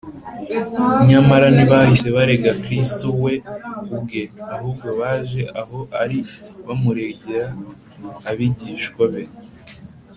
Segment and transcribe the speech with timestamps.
[1.09, 3.33] nyamara ntibahise barega kristo we
[3.95, 4.21] ubwe,
[4.53, 6.19] ahubwo baje aho ari
[6.65, 7.45] bamuregera
[8.29, 9.23] abigishwa be